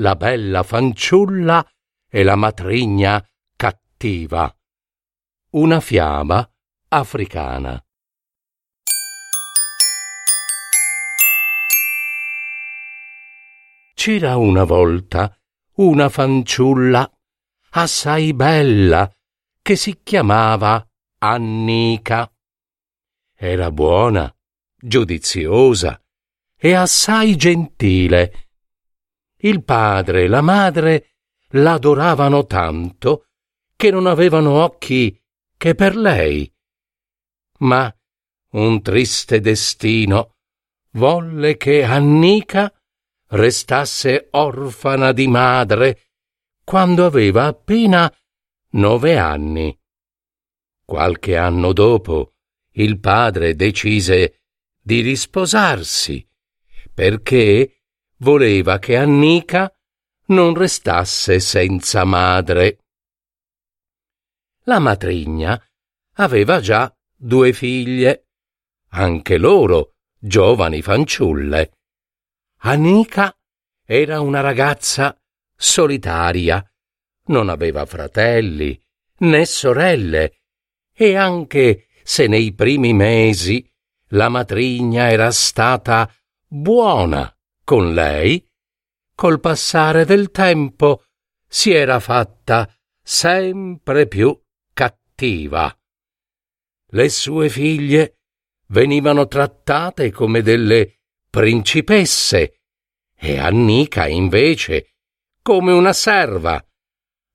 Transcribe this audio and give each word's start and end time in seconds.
la 0.00 0.16
bella 0.16 0.62
fanciulla 0.62 1.66
e 2.08 2.22
la 2.22 2.34
matrigna 2.34 3.24
cattiva. 3.54 4.52
Una 5.50 5.80
fiaba 5.80 6.50
africana. 6.88 7.82
C'era 13.94 14.36
una 14.36 14.64
volta 14.64 15.36
una 15.74 16.08
fanciulla 16.08 17.10
assai 17.72 18.32
bella 18.32 19.12
che 19.60 19.76
si 19.76 20.00
chiamava 20.02 20.86
Annica. 21.18 22.32
Era 23.36 23.70
buona, 23.70 24.34
giudiziosa 24.76 26.02
e 26.56 26.72
assai 26.72 27.36
gentile 27.36 28.49
il 29.40 29.64
padre 29.64 30.24
e 30.24 30.28
la 30.28 30.40
madre 30.40 31.10
l'adoravano 31.50 32.46
tanto 32.46 33.26
che 33.76 33.90
non 33.90 34.06
avevano 34.06 34.62
occhi 34.62 35.18
che 35.56 35.74
per 35.74 35.96
lei. 35.96 36.52
Ma 37.58 37.94
un 38.52 38.82
triste 38.82 39.40
destino 39.40 40.36
volle 40.92 41.56
che 41.56 41.84
Annica 41.84 42.72
restasse 43.28 44.28
orfana 44.32 45.12
di 45.12 45.28
madre 45.28 46.10
quando 46.64 47.04
aveva 47.04 47.46
appena 47.46 48.12
nove 48.72 49.18
anni. 49.18 49.76
Qualche 50.84 51.36
anno 51.36 51.72
dopo 51.72 52.34
il 52.72 52.98
padre 52.98 53.54
decise 53.54 54.42
di 54.80 55.00
risposarsi 55.00 56.26
perché 56.92 57.79
voleva 58.20 58.78
che 58.78 58.96
Annica 58.96 59.72
non 60.26 60.54
restasse 60.54 61.40
senza 61.40 62.04
madre. 62.04 62.78
La 64.64 64.78
matrigna 64.78 65.60
aveva 66.14 66.60
già 66.60 66.94
due 67.16 67.52
figlie, 67.52 68.26
anche 68.90 69.36
loro 69.36 69.94
giovani 70.18 70.82
fanciulle. 70.82 71.72
Annica 72.62 73.34
era 73.84 74.20
una 74.20 74.40
ragazza 74.40 75.16
solitaria, 75.56 76.64
non 77.26 77.48
aveva 77.48 77.86
fratelli 77.86 78.80
né 79.18 79.44
sorelle, 79.46 80.40
e 80.92 81.16
anche 81.16 81.86
se 82.02 82.26
nei 82.26 82.52
primi 82.52 82.92
mesi 82.92 83.66
la 84.08 84.28
matrigna 84.28 85.10
era 85.10 85.30
stata 85.30 86.12
buona 86.46 87.34
con 87.70 87.94
lei, 87.94 88.44
col 89.14 89.38
passare 89.38 90.04
del 90.04 90.32
tempo, 90.32 91.04
si 91.46 91.70
era 91.70 92.00
fatta 92.00 92.68
sempre 93.00 94.08
più 94.08 94.36
cattiva. 94.72 95.72
Le 96.88 97.08
sue 97.08 97.48
figlie 97.48 98.22
venivano 98.70 99.28
trattate 99.28 100.10
come 100.10 100.42
delle 100.42 101.02
principesse 101.30 102.62
e 103.16 103.38
Annica 103.38 104.08
invece 104.08 104.96
come 105.40 105.70
una 105.70 105.92
serva. 105.92 106.60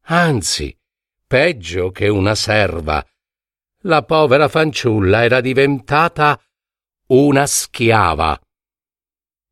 Anzi, 0.08 0.78
peggio 1.26 1.92
che 1.92 2.10
una 2.10 2.36
serva. 2.36 3.02
La 3.84 4.04
povera 4.04 4.50
fanciulla 4.50 5.24
era 5.24 5.40
diventata 5.40 6.38
una 7.08 7.46
schiava. 7.46 8.38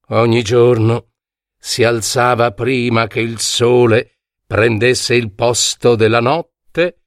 Ogni 0.09 0.41
giorno 0.43 1.11
si 1.57 1.83
alzava 1.83 2.51
prima 2.51 3.07
che 3.07 3.21
il 3.21 3.39
sole 3.39 4.19
prendesse 4.45 5.15
il 5.15 5.31
posto 5.33 5.95
della 5.95 6.19
notte, 6.19 7.03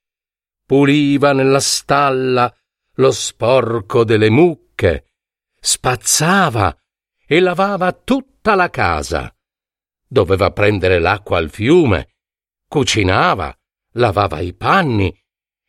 puliva 0.64 1.32
nella 1.32 1.60
stalla 1.60 2.52
lo 2.94 3.10
sporco 3.10 4.02
delle 4.04 4.30
mucche, 4.30 5.12
spazzava 5.60 6.74
e 7.26 7.40
lavava 7.40 7.92
tutta 7.92 8.54
la 8.54 8.70
casa. 8.70 9.30
Doveva 10.08 10.50
prendere 10.52 10.98
l'acqua 10.98 11.36
al 11.36 11.50
fiume, 11.50 12.14
cucinava, 12.66 13.54
lavava 13.92 14.40
i 14.40 14.54
panni 14.54 15.14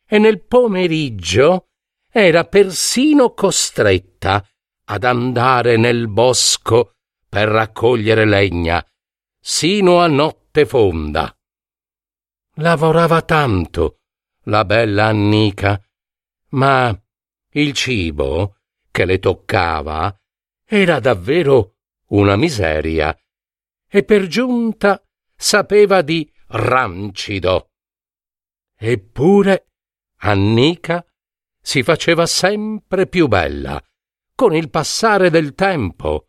e 0.06 0.18
nel 0.18 0.42
pomeriggio 0.42 1.68
era 2.10 2.44
persino 2.44 3.34
costretta 3.34 4.42
ad 4.84 5.04
andare 5.04 5.76
nel 5.76 6.08
bosco 6.08 6.94
per 7.28 7.48
raccogliere 7.48 8.24
legna, 8.24 8.84
sino 9.38 10.00
a 10.00 10.06
notte 10.06 10.66
fonda. 10.66 11.32
Lavorava 12.54 13.22
tanto 13.22 14.00
la 14.44 14.64
bella 14.64 15.06
Annica, 15.06 15.80
ma 16.50 16.98
il 17.52 17.72
cibo 17.72 18.56
che 18.90 19.04
le 19.04 19.18
toccava 19.18 20.14
era 20.64 20.98
davvero 21.00 21.76
una 22.08 22.36
miseria 22.36 23.16
e 23.86 24.04
per 24.04 24.26
giunta 24.26 25.02
sapeva 25.34 26.02
di 26.02 26.30
rancido. 26.48 27.70
Eppure 28.76 29.70
Annica 30.20 31.04
si 31.60 31.82
faceva 31.82 32.26
sempre 32.26 33.06
più 33.06 33.28
bella 33.28 33.82
con 34.34 34.54
il 34.54 34.70
passare 34.70 35.30
del 35.30 35.54
tempo 35.54 36.27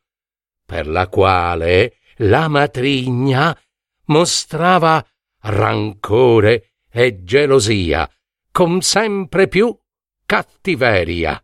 per 0.70 0.86
la 0.86 1.08
quale 1.08 1.96
la 2.18 2.48
matrigna 2.48 3.60
mostrava 4.06 5.04
rancore 5.42 6.76
e 6.92 7.24
gelosia, 7.24 8.08
con 8.52 8.80
sempre 8.82 9.48
più 9.48 9.76
cattiveria. 10.28 11.44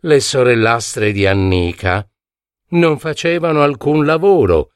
Le 0.00 0.18
sorellastre 0.18 1.12
di 1.12 1.24
Annica 1.24 2.04
non 2.70 2.98
facevano 2.98 3.62
alcun 3.62 4.04
lavoro, 4.04 4.72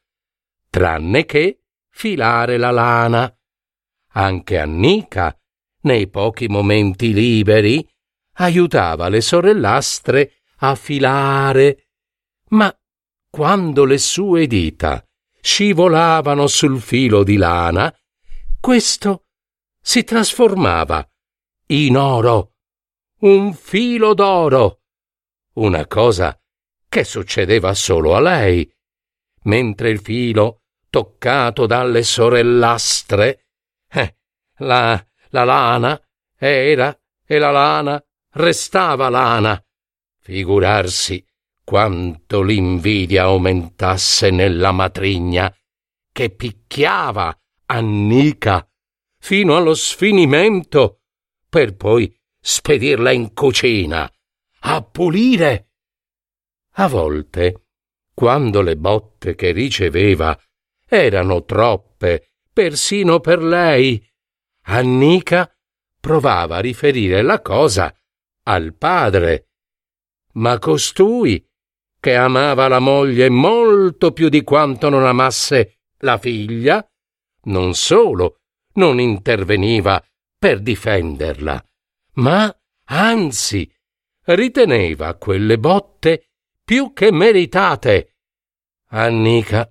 tranne 0.70 1.24
che 1.24 1.64
filare 1.90 2.56
la 2.56 2.70
lana. 2.70 3.36
Anche 4.12 4.58
Annica, 4.58 5.36
nei 5.80 6.08
pochi 6.08 6.46
momenti 6.46 7.12
liberi, 7.12 7.84
aiutava 8.34 9.08
le 9.08 9.20
sorellastre 9.20 10.42
a 10.58 10.76
filare, 10.76 11.88
ma 12.50 12.72
quando 13.34 13.84
le 13.84 13.98
sue 13.98 14.46
dita 14.46 15.04
scivolavano 15.40 16.46
sul 16.46 16.80
filo 16.80 17.24
di 17.24 17.36
lana, 17.36 17.92
questo 18.60 19.24
si 19.80 20.04
trasformava 20.04 21.04
in 21.70 21.96
oro, 21.96 22.52
un 23.22 23.52
filo 23.52 24.14
d'oro, 24.14 24.82
una 25.54 25.84
cosa 25.88 26.40
che 26.88 27.02
succedeva 27.02 27.74
solo 27.74 28.14
a 28.14 28.20
lei, 28.20 28.72
mentre 29.42 29.90
il 29.90 29.98
filo 29.98 30.60
toccato 30.88 31.66
dalle 31.66 32.04
sorellastre, 32.04 33.46
eh, 33.90 34.16
la, 34.58 35.04
la 35.30 35.42
lana 35.42 36.00
era 36.38 36.96
e 37.26 37.38
la 37.38 37.50
lana 37.50 38.00
restava 38.34 39.08
lana. 39.08 39.60
Figurarsi 40.20 41.26
quanto 41.64 42.42
l'invidia 42.42 43.24
aumentasse 43.24 44.30
nella 44.30 44.70
matrigna, 44.70 45.52
che 46.12 46.30
picchiava 46.30 47.36
Annica 47.66 48.68
fino 49.18 49.56
allo 49.56 49.74
sfinimento, 49.74 51.00
per 51.48 51.74
poi 51.74 52.14
spedirla 52.38 53.10
in 53.10 53.32
cucina 53.32 54.10
a 54.66 54.82
pulire. 54.82 55.70
A 56.72 56.88
volte, 56.88 57.68
quando 58.12 58.60
le 58.60 58.76
botte 58.76 59.34
che 59.34 59.52
riceveva 59.52 60.38
erano 60.86 61.44
troppe 61.44 62.34
persino 62.52 63.20
per 63.20 63.42
lei, 63.42 64.06
Annica 64.66 65.50
provava 65.98 66.56
a 66.56 66.60
riferire 66.60 67.22
la 67.22 67.40
cosa 67.40 67.94
al 68.44 68.74
padre. 68.74 69.48
Ma 70.34 70.58
costui 70.58 71.42
che 72.04 72.16
amava 72.16 72.68
la 72.68 72.80
moglie 72.80 73.30
molto 73.30 74.12
più 74.12 74.28
di 74.28 74.42
quanto 74.42 74.90
non 74.90 75.06
amasse 75.06 75.78
la 76.00 76.18
figlia, 76.18 76.86
non 77.44 77.72
solo 77.72 78.40
non 78.74 79.00
interveniva 79.00 80.04
per 80.38 80.60
difenderla, 80.60 81.64
ma 82.16 82.54
anzi 82.88 83.72
riteneva 84.24 85.14
quelle 85.14 85.58
botte 85.58 86.32
più 86.62 86.92
che 86.92 87.10
meritate. 87.10 88.16
Annica 88.88 89.66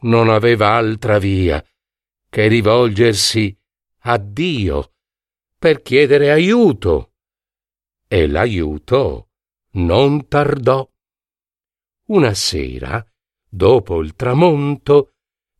non 0.00 0.28
aveva 0.28 0.70
altra 0.70 1.20
via 1.20 1.64
che 2.28 2.48
rivolgersi 2.48 3.56
a 4.00 4.18
Dio 4.18 4.94
per 5.56 5.82
chiedere 5.82 6.32
aiuto. 6.32 7.12
E 8.08 8.26
l'aiuto 8.26 9.28
non 9.74 10.26
tardò. 10.26 10.89
Una 12.10 12.34
sera, 12.34 13.04
dopo 13.48 14.00
il 14.02 14.16
tramonto, 14.16 15.12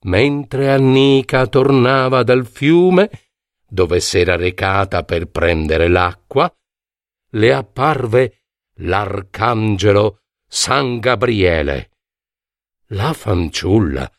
mentre 0.02 0.69
Annica 0.69 1.47
tornava 1.47 2.25
dal 2.25 2.44
fiume, 2.44 3.08
dove 3.69 4.00
s'era 4.00 4.35
recata 4.35 5.05
per 5.05 5.26
prendere 5.26 5.87
l'acqua, 5.87 6.52
le 7.35 7.52
apparve 7.55 8.41
l'arcangelo 8.79 10.23
San 10.44 10.99
Gabriele. 10.99 11.91
La 12.88 13.12
fanciulla 13.12 14.11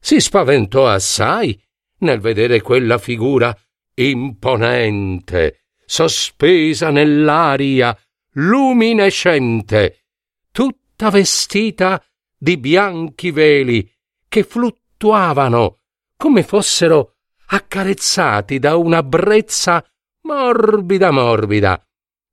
si 0.00 0.20
spaventò 0.20 0.88
assai 0.88 1.56
nel 1.98 2.18
vedere 2.18 2.60
quella 2.60 2.98
figura 2.98 3.56
imponente, 3.94 5.66
sospesa 5.84 6.90
nell'aria, 6.90 7.96
luminescente, 8.32 10.06
tutta 10.50 10.86
vestita 11.06 12.04
di 12.36 12.58
bianchi 12.58 13.30
veli 13.30 13.90
che 14.28 14.42
fluttuavano 14.42 15.78
come 16.16 16.42
fossero 16.42 17.16
accarezzati 17.46 18.58
da 18.58 18.76
una 18.76 19.02
brezza 19.02 19.84
morbida 20.22 21.10
morbida, 21.10 21.82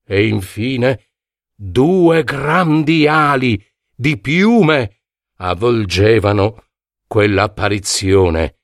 e 0.04 0.28
infine 0.28 1.12
due 1.56 2.24
grandi 2.24 3.08
ali 3.08 3.64
di 3.96 4.20
piume 4.20 5.04
avvolgevano 5.38 6.66
quell'apparizione. 7.08 8.60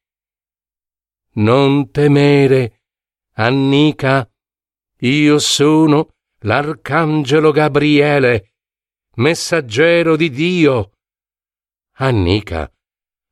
Non 1.34 1.92
temere, 1.92 2.82
Annica, 3.36 4.30
io 5.00 5.40
sono 5.40 6.16
l'arcangelo 6.40 7.52
Gabriele, 7.52 8.51
messaggero 9.16 10.16
di 10.16 10.30
Dio. 10.30 10.92
Annica 11.96 12.72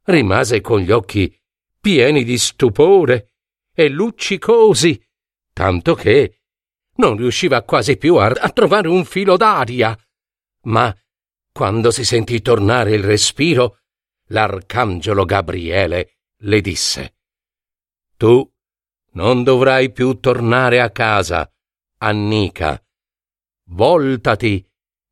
rimase 0.03 0.61
con 0.61 0.79
gli 0.79 0.91
occhi 0.91 1.33
pieni 1.79 2.23
di 2.23 2.37
stupore 2.37 3.33
e 3.73 3.89
luccicosi, 3.89 5.01
tanto 5.53 5.95
che 5.95 6.41
non 6.95 7.15
riusciva 7.15 7.63
quasi 7.63 7.97
più 7.97 8.15
a, 8.15 8.27
a 8.27 8.49
trovare 8.49 8.87
un 8.87 9.05
filo 9.05 9.37
d'aria. 9.37 9.97
Ma 10.63 10.93
quando 11.51 11.91
si 11.91 12.03
sentì 12.03 12.41
tornare 12.41 12.93
il 12.93 13.03
respiro, 13.03 13.79
l'arcangelo 14.27 15.25
Gabriele 15.25 16.19
le 16.41 16.61
disse 16.61 17.15
Tu 18.17 18.47
non 19.11 19.43
dovrai 19.43 19.91
più 19.91 20.19
tornare 20.19 20.81
a 20.81 20.91
casa, 20.91 21.51
Annica. 21.97 22.81
Voltati 23.71 24.68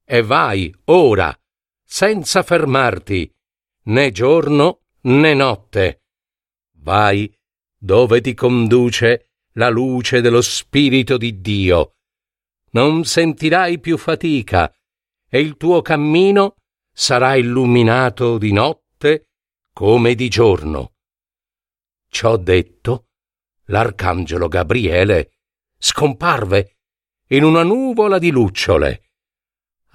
e 0.10 0.22
vai 0.22 0.74
ora, 0.86 1.38
senza 1.84 2.42
fermarti, 2.42 3.30
né 3.84 4.12
giorno 4.12 4.84
né 5.02 5.34
notte. 5.34 6.04
Vai 6.78 7.32
dove 7.78 8.22
ti 8.22 8.34
conduce 8.34 9.32
la 9.54 9.68
luce 9.68 10.22
dello 10.22 10.42
Spirito 10.42 11.18
di 11.18 11.42
Dio. 11.42 11.96
Non 12.72 13.04
sentirai 13.04 13.80
più 13.80 13.98
fatica 13.98 14.74
e 15.30 15.40
il 15.42 15.58
tuo 15.58 15.82
cammino 15.82 16.56
sarà 16.92 17.36
illuminato 17.36 18.38
di 18.38 18.54
notte 18.54 19.28
come 19.74 20.16
di 20.16 20.30
giorno. 20.30 20.94
Ciò 22.10 22.38
detto, 22.38 23.10
l'arcangelo 23.66 24.48
Gabriele 24.48 25.32
scomparve 25.78 26.78
in 27.30 27.44
una 27.44 27.64
nuvola 27.64 28.18
di 28.18 28.32
lucciole. 28.32 29.07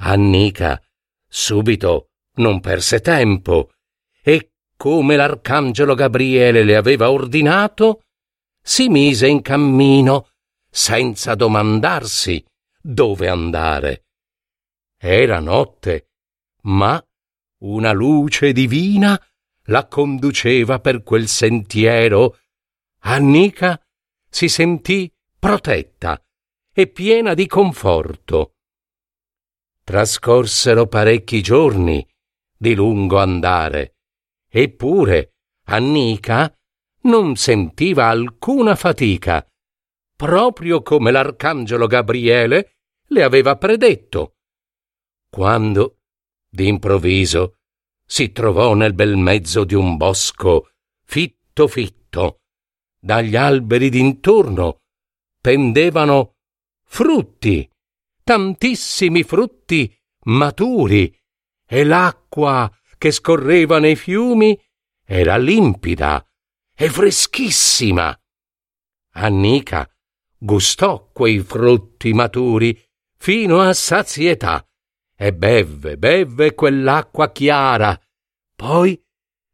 Annica 0.05 0.83
subito 1.29 2.11
non 2.35 2.61
perse 2.61 3.01
tempo 3.01 3.73
e, 4.23 4.53
come 4.77 5.17
l'arcangelo 5.17 5.95
Gabriele 5.95 6.65
le 6.65 6.77
aveva 6.77 7.11
ordinato, 7.11 8.03
si 8.61 8.89
mise 8.89 9.29
in 9.29 9.43
cammino 9.43 10.29
senza 10.69 11.35
domandarsi 11.35 12.45
dove 12.81 13.29
andare. 13.29 14.07
Era 14.99 15.39
notte, 15.41 16.09
ma 16.63 17.03
una 17.59 17.93
luce 17.93 18.53
divina 18.53 19.21
la 19.67 19.87
conduceva 19.87 20.81
per 20.81 21.03
quel 21.03 21.29
sentiero. 21.29 22.39
Annica 23.05 23.81
si 24.29 24.49
sentì 24.49 25.13
protetta 25.39 26.21
e 26.73 26.87
piena 26.89 27.35
di 27.35 27.47
conforto. 27.47 28.55
Trascorsero 29.93 30.87
parecchi 30.87 31.43
giorni 31.43 32.03
di 32.57 32.75
lungo 32.75 33.19
andare, 33.19 33.97
eppure 34.49 35.35
Annica 35.67 36.51
non 37.03 37.37
sentiva 37.37 38.07
alcuna 38.07 38.75
fatica, 38.75 39.47
proprio 40.17 40.81
come 40.81 41.11
l'arcangelo 41.11 41.87
Gabriele 41.87 42.77
le 43.09 43.23
aveva 43.23 43.59
predetto. 43.59 44.37
Quando, 45.29 45.99
d'improvviso, 46.49 47.57
si 48.03 48.33
trovò 48.33 48.73
nel 48.73 48.95
bel 48.95 49.19
mezzo 49.19 49.63
di 49.65 49.75
un 49.75 49.99
bosco 49.99 50.71
fitto 51.05 51.69
fitto, 51.69 52.39
dagli 52.99 53.37
alberi 53.37 53.91
d'intorno 53.91 54.79
pendevano 55.39 56.37
frutti, 56.83 57.71
tantissimi 58.23 59.23
frutti 59.23 59.95
maturi, 60.25 61.15
e 61.67 61.85
l'acqua 61.85 62.71
che 62.99 63.11
scorreva 63.11 63.79
nei 63.79 63.97
fiumi 63.97 64.59
era 65.05 65.37
limpida 65.37 66.25
e 66.75 66.89
freschissima. 66.89 68.17
Annica 69.15 69.89
gustò 70.37 71.11
quei 71.13 71.41
frutti 71.41 72.13
maturi 72.13 72.79
fino 73.17 73.61
a 73.61 73.73
sazietà 73.73 74.67
e 75.17 75.33
bevve, 75.33 75.97
bevve 75.97 76.55
quell'acqua 76.55 77.31
chiara. 77.31 77.99
Poi 78.55 79.01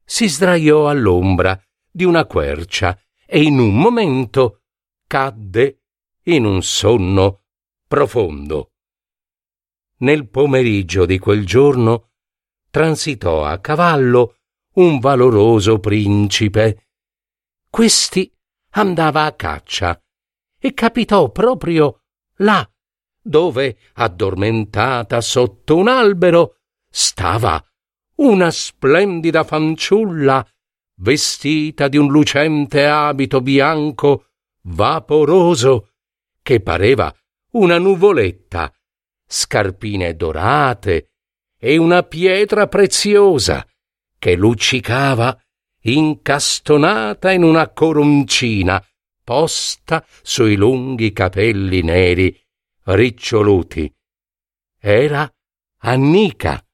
si 0.04 0.28
sdraiò 0.28 0.88
all'ombra 0.88 1.60
di 1.90 2.04
una 2.04 2.24
quercia 2.24 2.98
e 3.26 3.42
in 3.42 3.58
un 3.58 3.78
momento 3.78 4.62
cadde 5.06 5.82
in 6.24 6.44
un 6.44 6.62
sonno 6.62 7.42
profondo. 7.88 8.74
Nel 9.98 10.28
pomeriggio 10.28 11.06
di 11.06 11.18
quel 11.18 11.44
giorno 11.44 12.10
transitò 12.70 13.44
a 13.44 13.58
cavallo 13.58 14.36
un 14.74 15.00
valoroso 15.00 15.80
principe 15.80 16.88
questi 17.70 18.32
andava 18.70 19.24
a 19.24 19.32
caccia 19.32 20.00
e 20.58 20.74
capitò 20.74 21.30
proprio 21.30 22.02
là, 22.36 22.68
dove, 23.20 23.78
addormentata 23.94 25.20
sotto 25.20 25.76
un 25.76 25.88
albero, 25.88 26.56
stava 26.88 27.62
una 28.16 28.50
splendida 28.50 29.44
fanciulla 29.44 30.46
vestita 31.00 31.88
di 31.88 31.96
un 31.96 32.10
lucente 32.10 32.86
abito 32.86 33.40
bianco 33.40 34.30
vaporoso 34.62 35.92
che 36.42 36.60
pareva 36.60 37.14
una 37.58 37.78
nuvoletta, 37.78 38.72
scarpine 39.26 40.14
dorate 40.14 41.10
e 41.58 41.76
una 41.76 42.02
pietra 42.02 42.68
preziosa 42.68 43.66
che 44.18 44.34
luccicava 44.34 45.36
incastonata 45.80 47.32
in 47.32 47.42
una 47.42 47.68
coroncina 47.70 48.82
posta 49.22 50.04
sui 50.22 50.56
lunghi 50.56 51.12
capelli 51.12 51.82
neri 51.82 52.34
riccioluti. 52.84 53.92
Era 54.78 55.30
Annica. 55.80 56.64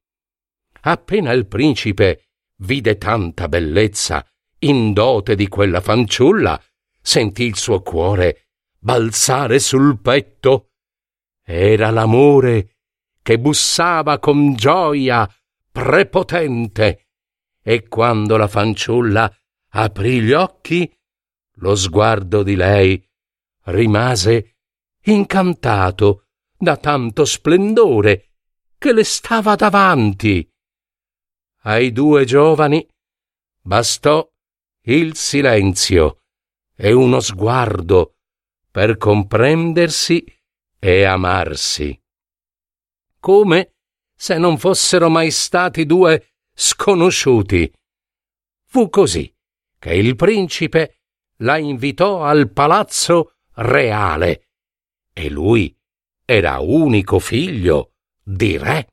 Appena 0.82 1.32
il 1.32 1.46
principe 1.46 2.28
vide 2.58 2.96
tanta 2.96 3.48
bellezza 3.48 4.24
in 4.60 4.92
dote 4.92 5.34
di 5.34 5.48
quella 5.48 5.80
fanciulla, 5.80 6.62
sentì 7.00 7.44
il 7.44 7.56
suo 7.56 7.80
cuore 7.80 8.44
balzare 8.78 9.58
sul 9.58 9.98
petto. 10.00 10.73
Era 11.46 11.90
l'amore 11.90 12.76
che 13.20 13.38
bussava 13.38 14.18
con 14.18 14.54
gioia 14.54 15.28
prepotente 15.70 17.08
e 17.62 17.86
quando 17.86 18.36
la 18.36 18.48
fanciulla 18.48 19.30
aprì 19.70 20.22
gli 20.22 20.32
occhi 20.32 20.90
lo 21.56 21.74
sguardo 21.74 22.42
di 22.42 22.56
lei 22.56 23.02
rimase 23.64 24.56
incantato 25.04 26.26
da 26.56 26.76
tanto 26.76 27.24
splendore 27.24 28.32
che 28.78 28.92
le 28.92 29.04
stava 29.04 29.54
davanti. 29.54 30.50
Ai 31.62 31.92
due 31.92 32.24
giovani 32.24 32.86
bastò 33.60 34.26
il 34.86 35.14
silenzio 35.14 36.22
e 36.74 36.92
uno 36.92 37.20
sguardo 37.20 38.16
per 38.70 38.96
comprendersi 38.96 40.24
e 40.84 41.04
amarsi. 41.04 41.98
Come 43.18 43.76
se 44.14 44.36
non 44.36 44.58
fossero 44.58 45.08
mai 45.08 45.30
stati 45.30 45.86
due 45.86 46.34
sconosciuti. 46.52 47.72
Fu 48.66 48.90
così 48.90 49.34
che 49.78 49.94
il 49.94 50.14
principe 50.14 51.00
la 51.38 51.56
invitò 51.56 52.22
al 52.22 52.52
palazzo 52.52 53.36
reale 53.54 54.48
e 55.14 55.30
lui 55.30 55.74
era 56.22 56.58
unico 56.58 57.18
figlio 57.18 57.94
di 58.22 58.58
re. 58.58 58.88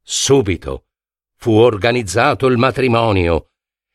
Subito 0.00 0.86
fu 1.34 1.50
organizzato 1.50 2.46
il 2.46 2.58
matrimonio 2.58 3.50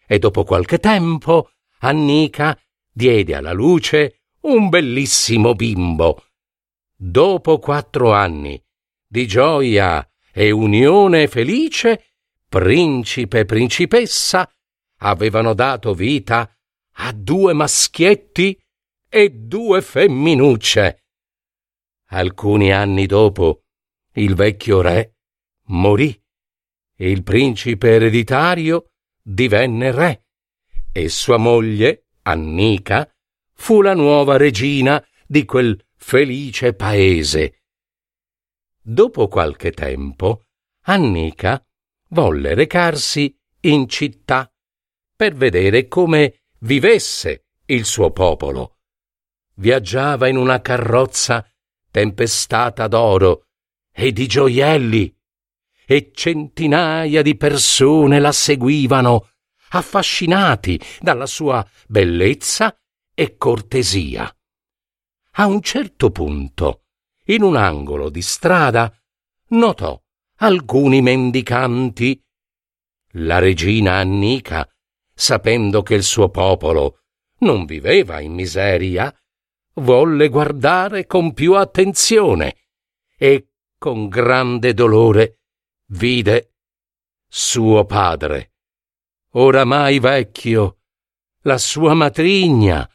e 0.06 0.20
dopo 0.20 0.44
qualche 0.44 0.80
tempo 0.80 1.52
Annica 1.80 2.60
diede 2.92 3.34
alla 3.34 3.54
luce 3.54 4.24
un 4.42 4.68
bellissimo 4.68 5.56
bimbo. 5.56 6.26
Dopo 7.04 7.58
quattro 7.58 8.14
anni 8.14 8.64
di 9.08 9.26
gioia 9.26 10.08
e 10.32 10.52
unione 10.52 11.28
felice, 11.28 12.12
principe 12.48 13.40
e 13.40 13.46
principessa 13.46 14.48
avevano 14.98 15.56
dato 15.56 15.96
vita 15.96 16.56
a 16.98 17.12
due 17.12 17.54
maschietti 17.54 18.56
e 19.10 19.30
due 19.32 19.82
femminucce. 19.82 21.06
Alcuni 22.10 22.72
anni 22.72 23.08
dopo, 23.08 23.64
il 24.14 24.36
vecchio 24.36 24.82
re 24.82 25.16
morì 25.70 26.16
e 26.96 27.10
il 27.10 27.24
principe 27.24 27.96
ereditario 27.96 28.92
divenne 29.24 29.92
re 29.92 30.26
e 30.92 31.10
sua 31.10 31.38
moglie, 31.38 32.10
Annica, 32.22 33.12
fu 33.56 33.82
la 33.82 33.96
nuova 33.96 34.38
regina 34.38 35.04
di 35.26 35.46
quel 35.46 35.84
felice 36.04 36.74
paese. 36.74 37.62
Dopo 38.82 39.28
qualche 39.28 39.72
tempo, 39.72 40.46
Annica 40.86 41.64
volle 42.10 42.56
recarsi 42.56 43.34
in 43.62 43.88
città 43.88 44.52
per 45.16 45.36
vedere 45.36 45.88
come 45.88 46.42
vivesse 46.62 47.46
il 47.66 47.86
suo 47.86 48.12
popolo. 48.12 48.80
Viaggiava 49.56 50.28
in 50.28 50.38
una 50.38 50.60
carrozza 50.60 51.48
tempestata 51.92 52.88
d'oro 52.88 53.46
e 53.94 54.12
di 54.12 54.26
gioielli, 54.26 55.16
e 55.86 56.12
centinaia 56.14 57.22
di 57.22 57.38
persone 57.38 58.20
la 58.20 58.32
seguivano, 58.32 59.30
affascinati 59.70 60.80
dalla 61.00 61.28
sua 61.28 61.66
bellezza 61.88 62.76
e 63.14 63.38
cortesia. 63.38 64.34
A 65.36 65.46
un 65.46 65.62
certo 65.62 66.12
punto, 66.12 66.84
in 67.26 67.42
un 67.42 67.56
angolo 67.56 68.10
di 68.10 68.22
strada, 68.22 68.94
notò 69.50 70.02
alcuni 70.38 71.02
mendicanti. 71.02 72.22
La 73.16 73.40
regina 73.40 73.96
Annica, 73.96 74.68
sapendo 75.14 75.84
che 75.84 75.96
il 75.96 76.04
suo 76.04 76.30
popolo 76.30 77.04
non 77.40 77.66
viveva 77.66 78.20
in 78.20 78.34
miseria, 78.34 79.14
volle 79.76 80.28
guardare 80.28 81.06
con 81.06 81.34
più 81.34 81.56
attenzione 81.56 82.58
e 83.18 83.52
con 83.78 84.10
grande 84.10 84.74
dolore 84.74 85.40
vide 85.88 86.56
suo 87.28 87.86
padre, 87.86 88.56
oramai 89.32 90.00
vecchio, 90.00 90.80
la 91.44 91.58
sua 91.58 91.94
matrigna 91.94 92.88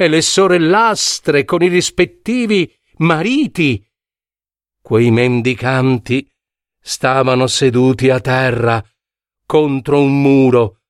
e 0.00 0.08
le 0.08 0.22
sorellastre 0.22 1.44
con 1.44 1.62
i 1.62 1.68
rispettivi 1.68 2.74
mariti. 3.00 3.86
Quei 4.80 5.10
mendicanti 5.10 6.26
stavano 6.80 7.46
seduti 7.46 8.08
a 8.08 8.18
terra 8.18 8.82
contro 9.44 10.00
un 10.00 10.22
muro, 10.22 10.84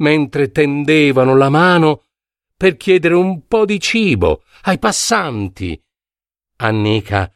mentre 0.00 0.50
tendevano 0.50 1.34
la 1.38 1.48
mano 1.48 2.04
per 2.54 2.76
chiedere 2.76 3.14
un 3.14 3.46
po' 3.46 3.64
di 3.64 3.80
cibo 3.80 4.42
ai 4.64 4.78
passanti. 4.78 5.82
Annica 6.56 7.34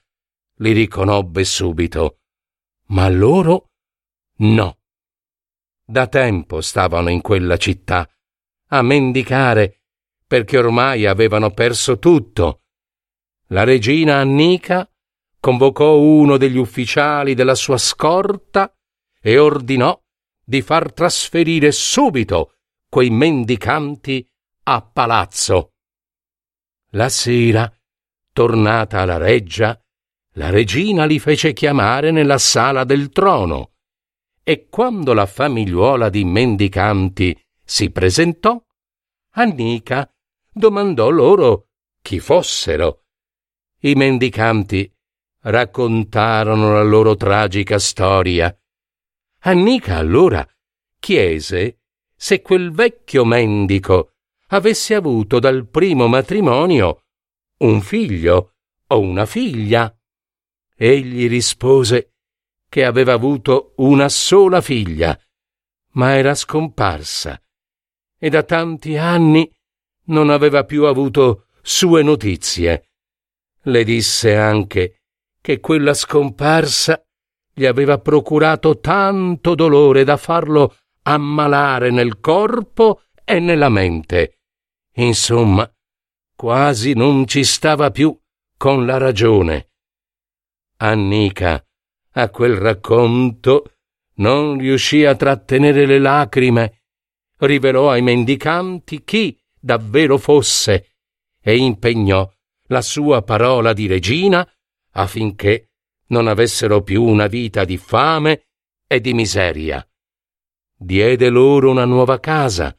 li 0.57 0.73
riconobbe 0.73 1.43
subito, 1.45 2.19
ma 2.89 3.09
loro 3.09 3.71
no. 4.41 4.79
Da 5.87 6.07
tempo 6.07 6.61
stavano 6.61 7.09
in 7.09 7.23
quella 7.23 7.57
città 7.57 8.07
a 8.69 8.83
mendicare 8.83 9.84
perché 10.35 10.59
ormai 10.59 11.07
avevano 11.07 11.53
perso 11.53 12.01
tutto. 12.01 12.63
La 13.51 13.63
regina 13.63 14.17
Annica 14.17 14.91
convocò 15.39 15.97
uno 15.97 16.37
degli 16.39 16.57
ufficiali 16.57 17.35
della 17.35 17.55
sua 17.55 17.79
scorta 17.79 18.77
e 19.21 19.39
ordinò 19.39 19.97
di 20.45 20.61
far 20.61 20.93
trasferire 20.93 21.71
subito 21.71 22.57
quei 22.89 23.11
mendicanti 23.11 24.29
a 24.65 24.83
palazzo. 24.83 25.75
La 26.91 27.09
sera, 27.09 27.73
tornata 28.33 29.03
alla 29.03 29.19
reggia, 29.19 29.81
la 30.33 30.51
regina 30.51 31.05
li 31.05 31.21
fece 31.21 31.53
chiamare 31.53 32.11
nella 32.11 32.39
sala 32.39 32.83
del 32.83 33.11
trono 33.11 33.75
e 34.43 34.67
quando 34.69 35.13
la 35.13 35.27
famigliuola 35.27 36.09
di 36.09 36.25
mendicanti 36.25 37.41
si 37.63 37.93
presentò, 37.93 38.61
Annica 39.37 40.09
domandò 40.55 41.11
loro 41.11 41.71
chi 42.01 42.21
fossero. 42.21 43.07
I 43.81 43.95
mendicanti 43.95 44.91
raccontarono 45.41 46.73
la 46.75 46.83
loro 46.83 47.17
tragica 47.17 47.79
storia. 47.79 48.57
Annica 49.41 49.97
allora 49.97 50.47
chiese 50.99 51.81
se 52.17 52.41
quel 52.41 52.71
vecchio 52.71 53.25
mendico 53.25 54.13
avesse 54.49 54.95
avuto 54.95 55.41
dal 55.41 55.69
primo 55.69 56.07
matrimonio 56.07 57.03
un 57.59 57.81
figlio 57.83 58.55
o 58.87 59.01
una 59.01 59.27
figlia. 59.27 59.95
Egli 60.77 61.29
rispose 61.29 62.15
che 62.69 62.85
aveva 62.85 63.13
avuto 63.13 63.75
una 63.77 64.09
sola 64.09 64.61
figlia, 64.61 65.19
ma 65.93 66.17
era 66.17 66.35
scomparsa 66.35 67.41
e 68.19 68.31
da 68.31 68.43
tanti 68.43 68.97
anni 68.97 69.54
non 70.07 70.31
aveva 70.31 70.65
più 70.65 70.85
avuto 70.85 71.47
sue 71.63 72.03
notizie. 72.03 72.91
Le 73.63 73.85
disse 73.85 74.37
anche 74.37 75.03
che 75.41 75.61
quella 75.61 75.95
scomparsa 75.95 77.03
gli 77.53 77.65
aveva 77.65 77.99
procurato 77.99 78.81
tanto 78.81 79.55
dolore 79.55 80.05
da 80.05 80.17
farlo 80.17 80.77
ammalare 81.03 81.91
nel 81.91 82.19
corpo 82.21 83.03
e 83.25 83.39
nella 83.39 83.69
mente. 83.69 84.41
Insomma, 84.97 85.71
quasi 86.35 86.95
non 86.95 87.27
ci 87.27 87.45
stava 87.45 87.91
più 87.91 88.17
con 88.57 88.85
la 88.85 88.99
ragione. 88.99 89.71
Annica, 90.79 91.65
a 92.13 92.29
quel 92.31 92.57
racconto, 92.57 93.73
non 94.17 94.59
riuscì 94.59 95.05
a 95.05 95.15
trattenere 95.15 95.87
le 95.87 95.99
lacrime, 95.99 96.83
rivelò 97.39 97.91
ai 97.91 98.03
mendicanti 98.03 99.05
chi 99.05 99.39
davvero 99.65 100.19
fosse 100.19 100.97
e 101.41 101.57
impegnò 101.57 102.31
la 102.69 102.83
sua 102.83 103.23
parola 103.23 103.73
di 103.73 103.87
regina 103.87 104.47
affinché 104.93 105.71
non 106.09 106.29
avessero 106.29 106.83
più 106.83 107.03
una 107.03 107.29
vita 107.29 107.65
di 107.65 107.79
fame 107.79 108.49
e 108.87 109.01
di 109.01 109.15
miseria. 109.15 109.87
Diede 110.77 111.31
loro 111.31 111.71
una 111.71 111.87
nuova 111.87 112.21
casa 112.21 112.79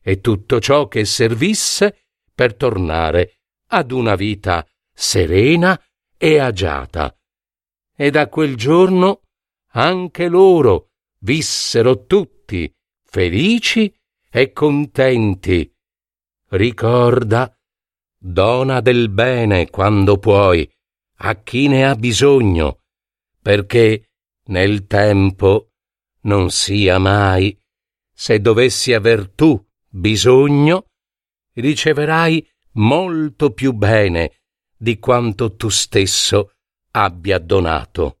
e 0.00 0.20
tutto 0.20 0.60
ciò 0.60 0.88
che 0.88 1.04
servisse 1.04 2.06
per 2.34 2.54
tornare 2.54 3.40
ad 3.68 3.90
una 3.90 4.14
vita 4.14 4.66
serena 4.92 5.78
e 6.16 6.38
agiata. 6.38 7.14
E 7.94 8.10
da 8.10 8.28
quel 8.28 8.56
giorno 8.56 9.20
anche 9.72 10.28
loro 10.28 10.92
vissero 11.18 12.06
tutti 12.06 12.72
felici 13.02 13.94
e 14.30 14.52
contenti. 14.52 15.73
Ricorda, 16.54 17.52
dona 18.16 18.80
del 18.80 19.08
bene 19.08 19.68
quando 19.70 20.18
puoi 20.18 20.70
a 21.18 21.34
chi 21.42 21.66
ne 21.66 21.84
ha 21.84 21.96
bisogno, 21.96 22.82
perché 23.42 24.12
nel 24.50 24.86
tempo 24.86 25.72
non 26.22 26.50
sia 26.50 26.98
mai, 26.98 27.58
se 28.12 28.40
dovessi 28.40 28.92
aver 28.92 29.30
tu 29.30 29.60
bisogno, 29.88 30.90
riceverai 31.54 32.48
molto 32.74 33.50
più 33.52 33.72
bene 33.72 34.42
di 34.76 35.00
quanto 35.00 35.56
tu 35.56 35.68
stesso 35.70 36.52
abbia 36.92 37.40
donato. 37.40 38.20